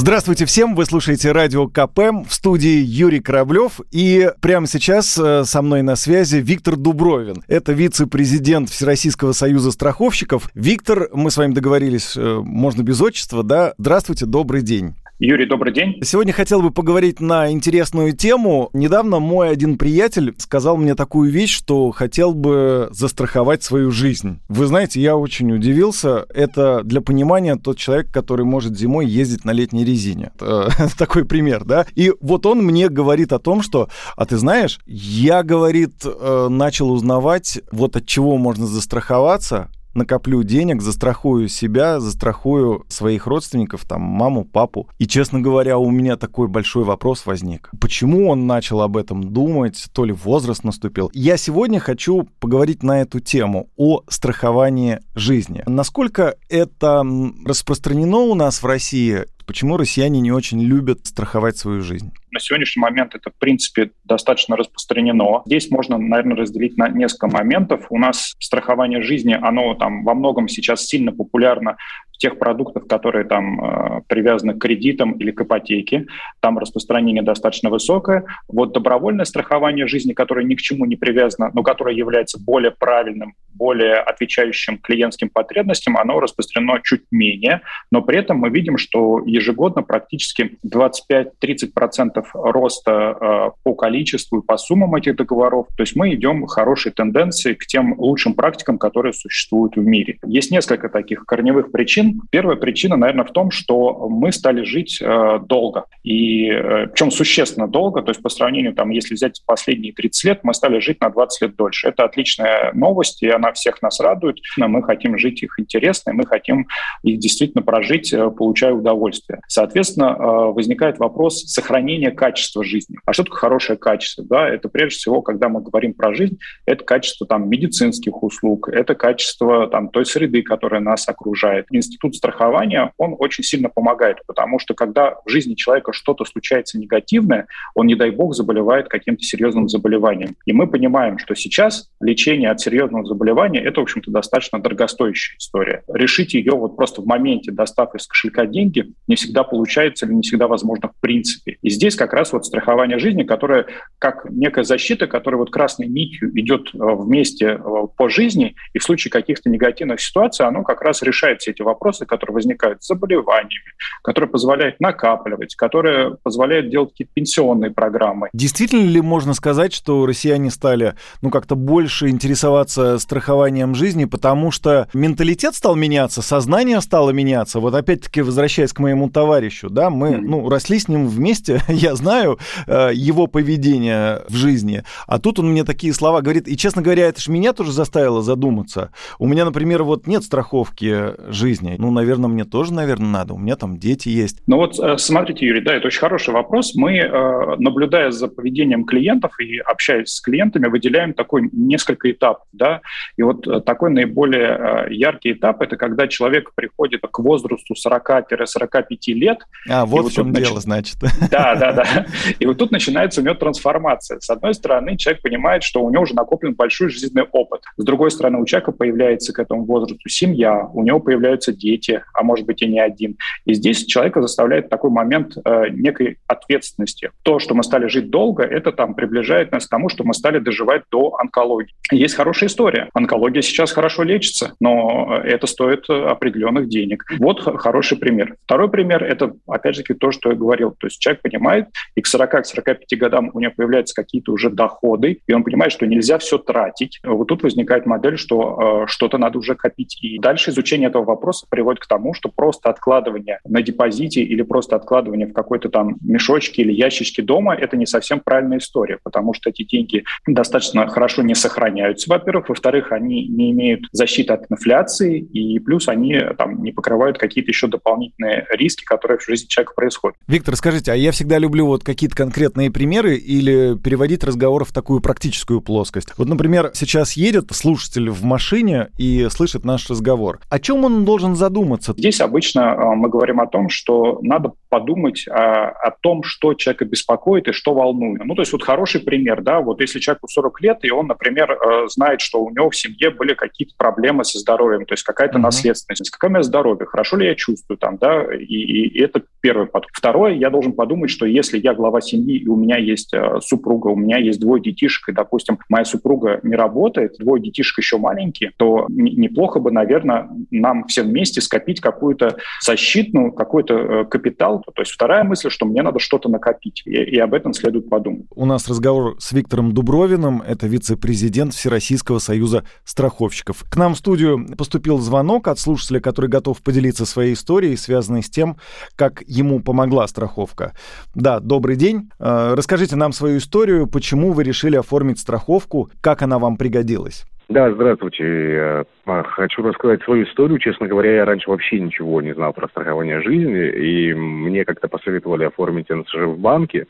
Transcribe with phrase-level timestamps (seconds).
[0.00, 5.60] Здравствуйте всем, вы слушаете радио КП в студии Юрий Кораблев и прямо сейчас э, со
[5.60, 7.42] мной на связи Виктор Дубровин.
[7.48, 10.50] Это вице-президент Всероссийского союза страховщиков.
[10.54, 13.74] Виктор, мы с вами договорились, э, можно без отчества, да?
[13.76, 14.94] Здравствуйте, добрый день.
[15.20, 15.98] Юрий, добрый день.
[16.04, 18.70] Сегодня хотел бы поговорить на интересную тему.
[18.72, 24.38] Недавно мой один приятель сказал мне такую вещь, что хотел бы застраховать свою жизнь.
[24.48, 26.24] Вы знаете, я очень удивился.
[26.32, 30.30] Это для понимания тот человек, который может зимой ездить на летней резине.
[30.98, 31.84] Такой пример, да?
[31.96, 36.92] И вот он мне говорит о том, что, а ты знаешь, я, говорит, э, начал
[36.92, 44.44] узнавать, вот от чего можно застраховаться, накоплю денег, застрахую себя, застрахую своих родственников, там, маму,
[44.44, 44.88] папу.
[44.98, 47.70] И, честно говоря, у меня такой большой вопрос возник.
[47.80, 49.88] Почему он начал об этом думать?
[49.92, 51.10] То ли возраст наступил?
[51.12, 55.62] Я сегодня хочу поговорить на эту тему, о страховании жизни.
[55.66, 57.04] Насколько это
[57.44, 59.26] распространено у нас в России?
[59.46, 62.12] Почему россияне не очень любят страховать свою жизнь?
[62.30, 65.42] На сегодняшний момент это, в принципе, достаточно распространено.
[65.46, 67.86] Здесь можно, наверное, разделить на несколько моментов.
[67.90, 71.76] У нас страхование жизни, оно там во многом сейчас сильно популярно
[72.18, 76.06] тех продуктов, которые там э, привязаны к кредитам или к ипотеке.
[76.40, 78.24] Там распространение достаточно высокое.
[78.48, 83.34] Вот добровольное страхование жизни, которое ни к чему не привязано, но которое является более правильным,
[83.54, 87.62] более отвечающим клиентским потребностям, оно распространено чуть менее.
[87.90, 94.56] Но при этом мы видим, что ежегодно практически 25-30% роста э, по количеству и по
[94.56, 95.66] суммам этих договоров.
[95.76, 100.18] То есть мы идем хорошей тенденции к тем лучшим практикам, которые существуют в мире.
[100.24, 105.38] Есть несколько таких корневых причин, Первая причина, наверное, в том, что мы стали жить э,
[105.46, 105.84] долго.
[106.02, 110.40] И э, причем существенно долго, то есть по сравнению, там, если взять последние 30 лет,
[110.42, 111.88] мы стали жить на 20 лет дольше.
[111.88, 114.38] Это отличная новость, и она всех нас радует.
[114.56, 116.68] Мы хотим жить их интересно, и мы хотим
[117.02, 119.40] их действительно прожить, получая удовольствие.
[119.48, 120.14] Соответственно,
[120.52, 122.98] возникает вопрос сохранения качества жизни.
[123.04, 124.24] А что такое хорошее качество?
[124.24, 128.94] Да, это прежде всего, когда мы говорим про жизнь, это качество там, медицинских услуг, это
[128.94, 134.74] качество там, той среды, которая нас окружает, институт страхования, он очень сильно помогает, потому что
[134.74, 140.36] когда в жизни человека что-то случается негативное, он, не дай бог, заболевает каким-то серьезным заболеванием.
[140.46, 145.82] И мы понимаем, что сейчас лечение от серьезного заболевания– это, в общем-то, достаточно дорогостоящая история.
[145.88, 150.22] Решить ее вот просто в моменте, достав из кошелька деньги, не всегда получается или не
[150.22, 151.58] всегда возможно в принципе.
[151.62, 153.66] И здесь как раз вот страхование жизни, которое
[153.98, 158.84] как некая защита, которая вот красной нитью идет э, вместе э, по жизни, и в
[158.84, 162.88] случае каких-то негативных ситуаций оно как раз решает все эти вопросы вопросы, которые возникают с
[162.88, 163.72] заболеваниями,
[164.02, 168.28] которые позволяют накапливать, которые позволяют делать какие-то пенсионные программы.
[168.32, 174.88] Действительно ли можно сказать, что россияне стали ну, как-то больше интересоваться страхованием жизни, потому что
[174.92, 177.60] менталитет стал меняться, сознание стало меняться?
[177.60, 180.20] Вот опять-таки, возвращаясь к моему товарищу, да, мы mm-hmm.
[180.20, 185.50] ну, росли с ним вместе, я знаю э, его поведение в жизни, а тут он
[185.50, 188.90] мне такие слова говорит, и, честно говоря, это же меня тоже заставило задуматься.
[189.18, 193.34] У меня, например, вот нет страховки жизни, ну, наверное, мне тоже, наверное, надо.
[193.34, 194.42] У меня там дети есть.
[194.46, 196.74] Ну вот э, смотрите, Юрий, да, это очень хороший вопрос.
[196.74, 202.80] Мы, э, наблюдая за поведением клиентов и общаясь с клиентами, выделяем такой несколько этапов, да.
[203.16, 209.38] И вот э, такой наиболее яркий этап– это когда человек приходит к возрасту 40-45 лет.
[209.68, 210.62] А, вот в чем дело, нач...
[210.62, 210.96] значит.
[211.30, 212.06] Да, да, да.
[212.40, 214.18] И вот тут начинается у него трансформация.
[214.20, 217.62] С одной стороны, человек понимает, что у него уже накоплен большой жизненный опыт.
[217.76, 222.22] С другой стороны, у человека появляется к этому возрасту семья, у него появляются дети, а
[222.22, 223.16] может быть и не один.
[223.44, 227.10] И здесь человека заставляет такой момент э, некой ответственности.
[227.22, 230.38] То, что мы стали жить долго, это там приближает нас к тому, что мы стали
[230.38, 231.74] доживать до онкологии.
[231.92, 232.88] Есть хорошая история.
[232.94, 237.04] Онкология сейчас хорошо лечится, но это стоит определенных денег.
[237.18, 238.34] Вот хороший пример.
[238.44, 240.72] Второй пример– это, опять же, то, что я говорил.
[240.72, 245.32] То есть человек понимает, и к 40-45 годам у него появляются какие-то уже доходы, и
[245.32, 247.00] он понимает, что нельзя все тратить.
[247.04, 249.98] Вот тут возникает модель, что э, что-то надо уже копить.
[250.02, 254.76] И дальше изучение этого вопроса приводит к тому, что просто откладывание на депозите или просто
[254.76, 259.50] откладывание в какой-то там мешочке или ящичке дома– это не совсем правильная история, потому что
[259.50, 262.48] эти деньги достаточно хорошо не сохраняются, во-первых.
[262.48, 267.66] Во-вторых, они не имеют защиты от инфляции, и плюс они там не покрывают какие-то еще
[267.66, 270.16] дополнительные риски, которые в жизни человека происходят.
[270.26, 275.00] Виктор, скажите, а я всегда люблю вот какие-то конкретные примеры или переводить разговор в такую
[275.00, 276.08] практическую плоскость.
[276.16, 280.40] Вот, например, сейчас едет слушатель в машине и слышит наш разговор.
[280.48, 281.48] О чем он должен задуматься?
[281.58, 281.94] задуматься?
[281.96, 286.84] Здесь обычно а, мы говорим о том, что надо подумать о, о том, что человека
[286.84, 288.24] беспокоит и что волнует.
[288.24, 291.52] Ну, то есть вот хороший пример, да, вот если человеку 40 лет, и он, например,
[291.52, 295.38] э, знает, что у него в семье были какие-то проблемы со здоровьем, то есть какая-то
[295.38, 295.42] mm-hmm.
[295.42, 299.22] наследственность, какое у меня здоровье, хорошо ли я чувствую там, да, и, и, и это
[299.40, 299.90] первый подход.
[299.92, 303.88] Второе, я должен подумать, что если я глава семьи, и у меня есть э, супруга,
[303.88, 308.52] у меня есть двое детишек, и, допустим, моя супруга не работает, двое детишек еще маленькие,
[308.56, 314.62] то неплохо бы, наверное, нам всем вместе скопить какую-то защитную, какой-то э, капитал.
[314.74, 318.26] То есть вторая мысль, что мне надо что-то накопить, и, и об этом следует подумать.
[318.34, 323.64] У нас разговор с Виктором Дубровиным, это вице-президент Всероссийского союза страховщиков.
[323.68, 328.30] К нам в студию поступил звонок от слушателя, который готов поделиться своей историей, связанной с
[328.30, 328.56] тем,
[328.96, 330.74] как ему помогла страховка.
[331.14, 332.10] Да, добрый день.
[332.18, 337.26] Э, расскажите нам свою историю, почему вы решили оформить страховку, как она вам пригодилась.
[337.48, 338.84] Да, здравствуйте.
[339.06, 340.58] Я хочу рассказать свою историю.
[340.58, 345.44] Честно говоря, я раньше вообще ничего не знал про страхование жизни, и мне как-то посоветовали
[345.44, 346.86] оформить НСЖ в банке,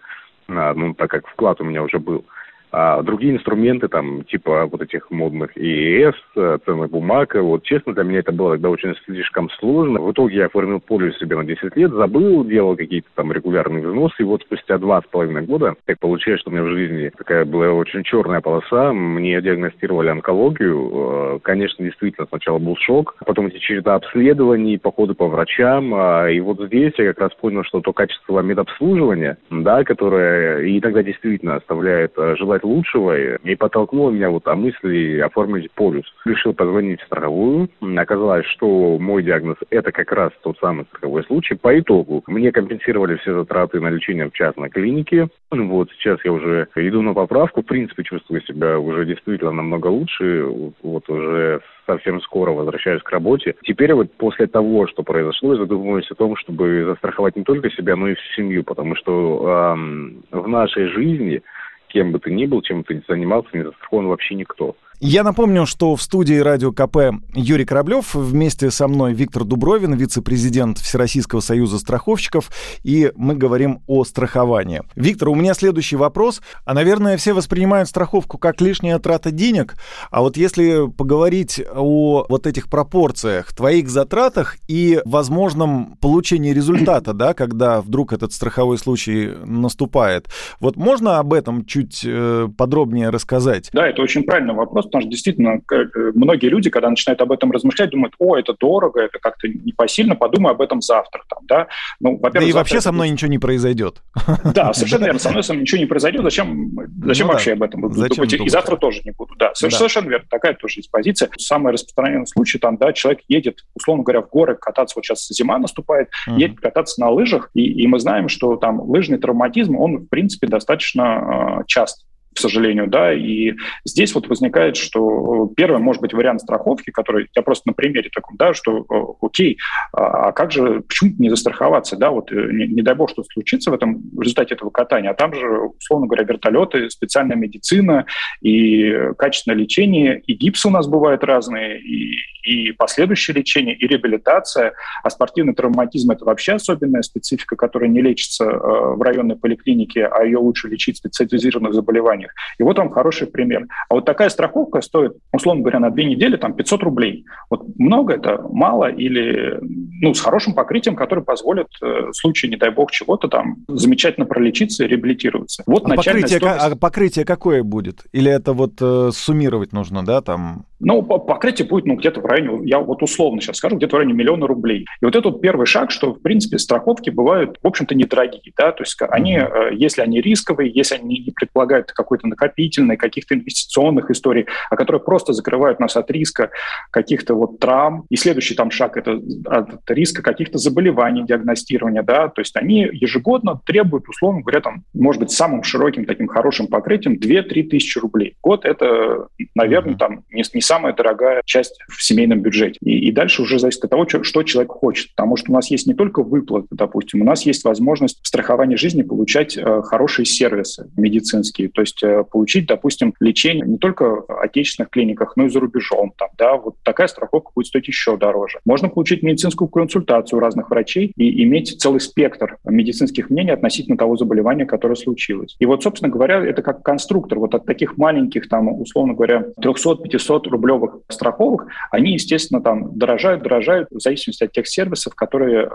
[0.48, 2.24] а, ну, так как вклад у меня уже был.
[2.70, 8.04] А другие инструменты, там, типа вот этих модных ИЭС, э, ценных бумаг, вот честно, для
[8.04, 10.00] меня это было тогда очень слишком сложно.
[10.00, 14.16] В итоге я оформил полис себе на 10 лет, забыл, делал какие-то там регулярные взносы,
[14.20, 17.44] и вот спустя два с половиной года, так получилось, что у меня в жизни такая
[17.44, 23.58] была очень черная полоса, мне диагностировали онкологию, э, конечно, действительно, сначала был шок, потом эти
[23.58, 27.92] череда обследований, походы по врачам, а, и вот здесь я как раз понял, что то
[27.92, 34.30] качество медобслуживания, да, которое и тогда действительно оставляет э, желать желать лучшего, и подтолкнуло меня
[34.30, 36.04] вот о мысли оформить полюс.
[36.24, 37.68] Решил позвонить в страховую.
[37.96, 41.54] Оказалось, что мой диагноз– это как раз тот самый страховой случай.
[41.54, 45.28] По итогу мне компенсировали все затраты на лечение в частной клинике.
[45.50, 47.62] Вот сейчас я уже иду на поправку.
[47.62, 50.46] В принципе, чувствую себя уже действительно намного лучше.
[50.82, 53.54] Вот уже совсем скоро возвращаюсь к работе.
[53.62, 57.96] Теперь вот после того, что произошло, я задумываюсь о том, чтобы застраховать не только себя,
[57.96, 61.42] но и всю семью, потому что эм, в нашей жизни
[61.88, 64.76] кем бы ты ни был, чем бы ты ни занимался, не застрахован вообще никто.
[65.00, 70.78] Я напомню, что в студии радио КП Юрий Кораблев, вместе со мной Виктор Дубровин, вице-президент
[70.78, 72.50] Всероссийского союза страховщиков,
[72.82, 74.82] и мы говорим о страховании.
[74.96, 76.42] Виктор, у меня следующий вопрос.
[76.64, 79.76] А, наверное, все воспринимают страховку как лишняя трата денег,
[80.10, 87.34] а вот если поговорить о вот этих пропорциях, твоих затратах и возможном получении результата, да,
[87.34, 90.26] когда вдруг этот страховой случай наступает,
[90.58, 93.70] вот можно об этом чуть э, подробнее рассказать?
[93.72, 97.50] Да, это очень правильный вопрос потому что действительно э, многие люди, когда начинают об этом
[97.50, 101.22] размышлять, думают, о, это дорого, это как-то непосильно, подумай об этом завтра.
[101.28, 101.68] Там, да?
[102.00, 104.02] Ну, во да и вообще со мной ничего не произойдет.
[104.54, 106.70] Да, совершенно верно, со мной, со мной ничего не произойдет, зачем,
[107.04, 107.56] зачем ну, вообще да.
[107.56, 108.32] об этом буду зачем думать?
[108.32, 109.34] И завтра тоже не буду.
[109.36, 110.10] Да, совершенно да.
[110.12, 111.28] верно, такая тоже есть позиция.
[111.38, 115.58] Самый распространенный случай, там, да, человек едет, условно говоря, в горы кататься, вот сейчас зима
[115.58, 116.38] наступает, uh-huh.
[116.38, 120.46] едет кататься на лыжах, и, и мы знаем, что там лыжный травматизм, он, в принципе,
[120.46, 123.54] достаточно э, часто к сожалению, да, и
[123.84, 128.36] здесь вот возникает, что первый, может быть, вариант страховки, который я просто на примере таком,
[128.36, 128.86] да, что
[129.20, 129.58] окей,
[129.92, 133.24] а, а как же, почему не застраховаться, да, вот э, не, не дай бог, что
[133.24, 135.46] случится в этом в результате этого катания, а там же,
[135.78, 138.06] условно говоря, вертолеты, специальная медицина
[138.40, 144.72] и качественное лечение, и гипсы у нас бывают разные, и, и последующее лечение, и реабилитация,
[145.02, 150.24] а спортивный травматизм– это вообще особенная специфика, которая не лечится э, в районной поликлинике, а
[150.24, 151.74] ее лучше лечить специализированных
[152.18, 152.32] заболеваниях.
[152.58, 153.66] И вот вам хороший пример.
[153.88, 157.24] А вот такая страховка стоит, условно говоря, на две недели там 500 рублей.
[157.50, 159.58] Вот много это, мало или
[160.00, 164.26] ну, с хорошим покрытием, которое позволит э, в случае, не дай бог, чего-то там замечательно
[164.26, 165.62] пролечиться и реабилитироваться.
[165.66, 166.60] Вот а покрытие, стоимость...
[166.60, 168.04] а покрытие какое будет?
[168.12, 170.64] Или это вот э, суммировать нужно, да, там?
[170.80, 174.14] Ну, покрытие будет, ну, где-то в районе, я вот условно сейчас скажу, где-то в районе
[174.14, 174.86] миллиона рублей.
[175.00, 178.72] И вот это вот первый шаг, что, в принципе, страховки бывают, в общем-то, недорогие, да,
[178.72, 179.74] то есть они, mm-hmm.
[179.74, 185.32] если они рисковые, если они не предполагают какой-то накопительной, каких-то инвестиционных историй, а которые просто
[185.32, 186.50] закрывают нас от риска
[186.90, 188.04] каких-то вот травм.
[188.08, 193.60] И следующий там шаг– это от риска каких-то заболеваний, диагностирования, да, то есть они ежегодно
[193.64, 198.36] требуют, условно говоря, там, может быть, самым широким таким хорошим покрытием 2-3 тысячи рублей.
[198.42, 202.78] Год– это, наверное, там не, не самая дорогая часть в семейном бюджете.
[202.82, 205.10] И, и дальше уже зависит от того, что, что человек хочет.
[205.16, 208.76] Потому что у нас есть не только выплаты, допустим, у нас есть возможность в страховании
[208.76, 214.40] жизни получать э, хорошие сервисы медицинские, то есть э, получить, допустим, лечение не только в
[214.42, 216.12] отечественных клиниках, но и за рубежом.
[216.18, 218.58] Там, да, вот такая страховка будет стоить еще дороже.
[218.66, 224.66] Можно получить медицинскую консультацию разных врачей и иметь целый спектр медицинских мнений относительно того заболевания,
[224.66, 225.56] которое случилось.
[225.58, 227.38] И вот, собственно говоря, это как конструктор.
[227.38, 233.88] Вот от таких маленьких, там, условно говоря, 300-500 рублевых страховок, они, естественно, там дорожают, дорожают
[233.90, 235.68] в зависимости от тех сервисов, которые э,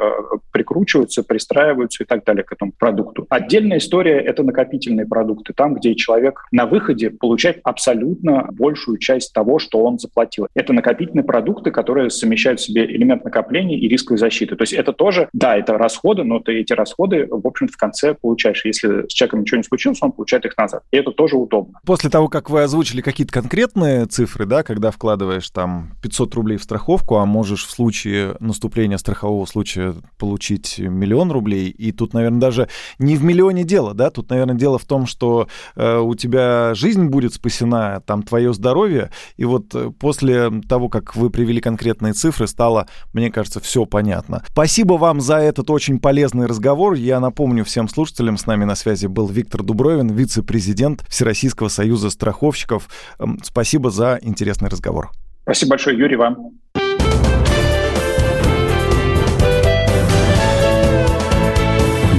[0.51, 3.25] прикручиваются, пристраиваются и так далее к этому продукту.
[3.29, 9.59] Отдельная история– это накопительные продукты, там, где человек на выходе получает абсолютно большую часть того,
[9.59, 10.47] что он заплатил.
[10.53, 14.55] Это накопительные продукты, которые совмещают в себе элемент накопления и рисковой защиты.
[14.55, 18.13] То есть это тоже, да, это расходы, но ты эти расходы, в общем-то, в конце
[18.13, 18.65] получаешь.
[18.65, 20.83] Если с человеком ничего не случилось, он получает их назад.
[20.91, 21.79] И это тоже удобно.
[21.85, 26.63] После того, как вы озвучили какие-то конкретные цифры, да, когда вкладываешь там 500 рублей в
[26.63, 32.69] страховку, а можешь в случае наступления страхового случая получить миллион рублей, и тут, наверное, даже
[32.97, 37.05] не в миллионе дело, да, тут, наверное, дело в том, что э, у тебя жизнь
[37.05, 42.47] будет спасена, там твое здоровье, и вот э, после того, как вы привели конкретные цифры,
[42.47, 44.43] стало, мне кажется, все понятно.
[44.49, 46.95] Спасибо вам за этот очень полезный разговор.
[46.95, 52.89] Я напомню всем слушателям, с нами на связи был Виктор Дубровин, вице-президент Всероссийского союза страховщиков.
[53.43, 54.19] Спасибо за
[54.63, 55.11] интересный разговор.
[55.43, 56.51] Спасибо большое, Юрий, вам.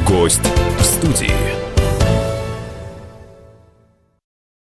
[0.06, 0.42] Гость
[0.78, 1.63] в студии.